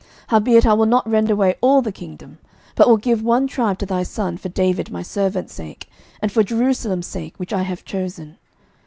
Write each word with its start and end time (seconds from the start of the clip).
11:011:013 0.01 0.09
Howbeit 0.29 0.65
I 0.65 0.73
will 0.73 0.85
not 0.87 1.07
rend 1.07 1.29
away 1.29 1.55
all 1.61 1.83
the 1.83 1.91
kingdom; 1.91 2.39
but 2.73 2.87
will 2.87 2.97
give 2.97 3.21
one 3.21 3.45
tribe 3.45 3.77
to 3.77 3.85
thy 3.85 4.01
son 4.01 4.35
for 4.35 4.49
David 4.49 4.89
my 4.89 5.03
servant's 5.03 5.53
sake, 5.53 5.87
and 6.23 6.31
for 6.31 6.41
Jerusalem's 6.41 7.05
sake 7.05 7.37
which 7.37 7.53
I 7.53 7.61
have 7.61 7.85
chosen. 7.85 8.39